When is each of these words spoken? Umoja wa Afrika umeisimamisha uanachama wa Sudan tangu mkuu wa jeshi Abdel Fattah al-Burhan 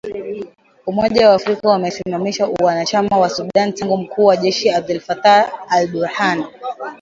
Umoja 0.89 1.29
wa 1.29 1.35
Afrika 1.35 1.69
umeisimamisha 1.69 2.49
uanachama 2.49 3.17
wa 3.17 3.29
Sudan 3.29 3.73
tangu 3.73 3.97
mkuu 3.97 4.25
wa 4.25 4.37
jeshi 4.37 4.69
Abdel 4.69 4.99
Fattah 4.99 5.51
al-Burhan 5.69 6.45